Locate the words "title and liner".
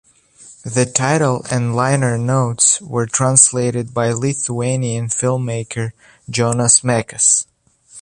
0.87-2.17